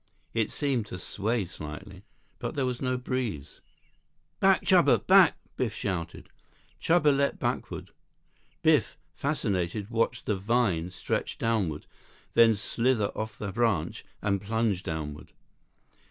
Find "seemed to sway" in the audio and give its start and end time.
0.49-1.45